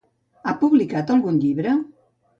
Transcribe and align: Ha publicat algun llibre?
Ha 0.45 0.53
publicat 0.61 1.13
algun 1.17 1.37
llibre? 1.45 1.77